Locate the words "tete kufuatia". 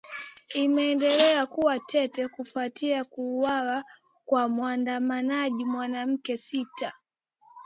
1.79-3.03